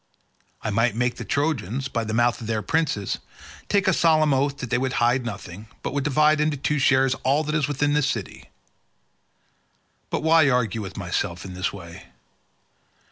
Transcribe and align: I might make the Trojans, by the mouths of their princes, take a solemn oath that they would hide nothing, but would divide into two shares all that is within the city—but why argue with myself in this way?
I 0.63 0.71
might 0.71 0.95
make 0.95 1.17
the 1.17 1.23
Trojans, 1.23 1.87
by 1.87 2.03
the 2.03 2.11
mouths 2.15 2.41
of 2.41 2.47
their 2.47 2.63
princes, 2.63 3.19
take 3.69 3.87
a 3.87 3.93
solemn 3.93 4.33
oath 4.33 4.57
that 4.57 4.71
they 4.71 4.79
would 4.79 4.93
hide 4.93 5.27
nothing, 5.27 5.67
but 5.83 5.93
would 5.93 6.03
divide 6.03 6.41
into 6.41 6.57
two 6.57 6.79
shares 6.79 7.13
all 7.23 7.43
that 7.43 7.53
is 7.53 7.67
within 7.67 7.93
the 7.93 8.01
city—but 8.01 8.49
why 10.23 10.49
argue 10.49 10.81
with 10.81 10.97
myself 10.97 11.45
in 11.45 11.53
this 11.53 11.71
way? 11.71 12.05